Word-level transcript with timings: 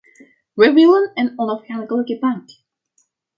Wij 0.53 0.73
willen 0.73 1.11
een 1.13 1.33
onafhankelijke 1.39 2.19
bank. 2.19 2.49